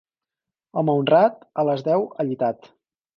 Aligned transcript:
Home 0.81 0.95
honrat, 0.99 1.37
a 1.65 1.65
les 1.71 1.83
deu 1.89 2.07
allitat. 2.25 2.67